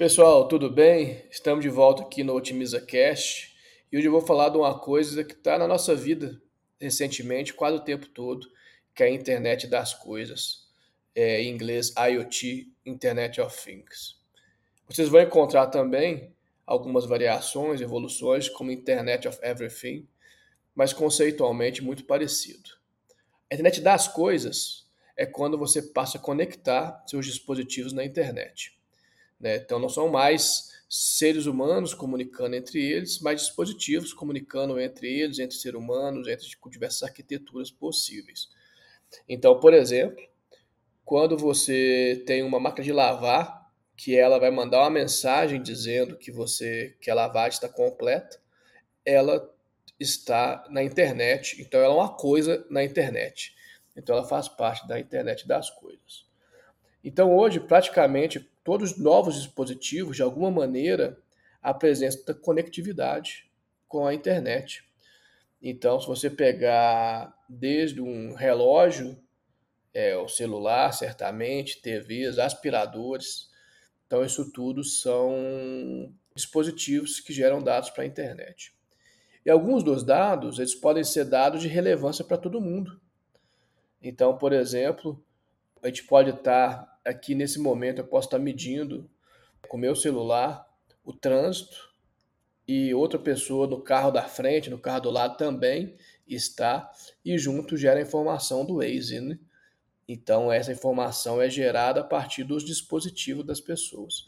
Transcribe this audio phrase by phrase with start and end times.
[0.00, 1.26] Pessoal, tudo bem?
[1.30, 3.54] Estamos de volta aqui no Otimiza Cast
[3.92, 6.40] e hoje eu vou falar de uma coisa que está na nossa vida
[6.80, 8.48] recentemente, quase o tempo todo,
[8.94, 10.66] que é a internet das coisas,
[11.14, 14.16] é, em inglês IoT, Internet of Things.
[14.88, 20.08] Vocês vão encontrar também algumas variações, evoluções, como Internet of Everything,
[20.74, 22.70] mas conceitualmente muito parecido.
[23.50, 28.79] A internet das coisas é quando você passa a conectar seus dispositivos na internet.
[29.40, 29.56] Né?
[29.56, 35.56] Então não são mais seres humanos comunicando entre eles, mas dispositivos comunicando entre eles, entre
[35.56, 38.48] seres humanos, entre diversas arquiteturas possíveis.
[39.28, 40.22] Então, por exemplo,
[41.04, 43.60] quando você tem uma máquina de lavar,
[43.96, 48.40] que ela vai mandar uma mensagem dizendo que você que a lavagem está completa,
[49.04, 49.48] ela
[49.98, 53.54] está na internet, então ela é uma coisa na internet.
[53.94, 56.24] Então ela faz parte da internet das coisas.
[57.04, 61.18] Então hoje, praticamente todos os novos dispositivos, de alguma maneira,
[61.60, 63.50] apresentam conectividade
[63.88, 64.88] com a internet.
[65.60, 69.20] Então, se você pegar desde um relógio,
[69.92, 73.50] é, o celular, certamente, TVs, aspiradores,
[74.06, 78.72] então isso tudo são dispositivos que geram dados para a internet.
[79.44, 83.00] E alguns dos dados, eles podem ser dados de relevância para todo mundo.
[84.00, 85.20] Então, por exemplo,
[85.82, 89.08] a gente pode estar aqui nesse momento, eu posso estar medindo
[89.68, 90.68] com meu celular
[91.04, 91.90] o trânsito
[92.66, 96.90] e outra pessoa no carro da frente, no carro do lado também está,
[97.24, 99.20] e junto gera a informação do Waze.
[99.20, 99.38] Né?
[100.06, 104.26] Então, essa informação é gerada a partir dos dispositivos das pessoas.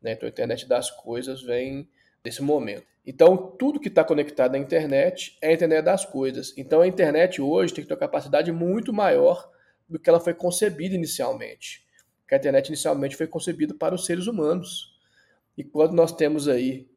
[0.00, 0.12] Né?
[0.12, 1.88] Então, a internet das coisas vem
[2.24, 2.86] desse momento.
[3.04, 6.54] Então, tudo que está conectado à internet é a internet das coisas.
[6.56, 9.50] Então, a internet hoje tem que ter uma capacidade muito maior
[9.88, 11.81] do que ela foi concebida inicialmente.
[12.32, 14.98] Que a internet inicialmente foi concebida para os seres humanos.
[15.54, 16.88] E quando nós temos aí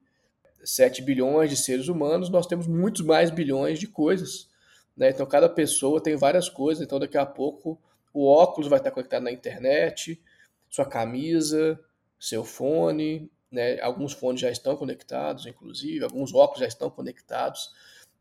[0.63, 4.49] 7 bilhões de seres humanos, nós temos muitos mais bilhões de coisas.
[4.95, 5.09] Né?
[5.09, 6.81] Então, cada pessoa tem várias coisas.
[6.81, 7.77] Então, daqui a pouco,
[8.13, 10.23] o óculos vai estar conectado na internet,
[10.69, 11.77] sua camisa,
[12.17, 13.29] seu fone.
[13.51, 13.77] Né?
[13.81, 17.73] Alguns fones já estão conectados, inclusive, alguns óculos já estão conectados.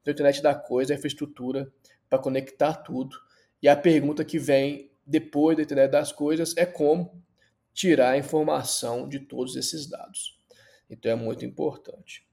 [0.03, 1.73] Então, a internet da coisa é a infraestrutura
[2.11, 3.17] para conectar tudo
[3.63, 7.23] e a pergunta que vem depois da internet das coisas é como
[7.73, 10.39] tirar a informação de todos esses dados.
[10.89, 12.27] Então é muito importante.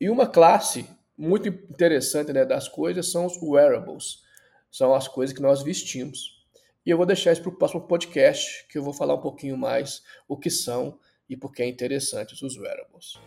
[0.00, 4.22] E uma classe muito interessante né, das coisas são os wearables,
[4.70, 6.40] são as coisas que nós vestimos.
[6.84, 9.56] E eu vou deixar isso para o próximo podcast, que eu vou falar um pouquinho
[9.56, 10.98] mais o que são
[11.28, 13.18] e por que é interessante os wearables.